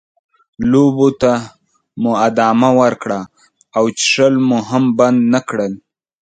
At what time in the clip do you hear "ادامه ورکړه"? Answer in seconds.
2.27-3.19